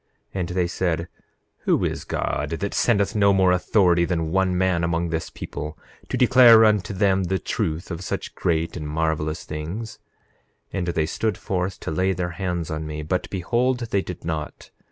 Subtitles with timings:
[0.33, 1.07] 9:6 And they said:
[1.65, 5.77] Who is God, that sendeth no more authority than one man among this people,
[6.09, 9.99] to declare unto them the truth of such great and marvelous things?
[10.73, 14.25] 9:7 And they stood forth to lay their hands on me; but behold, they did
[14.25, 14.71] not.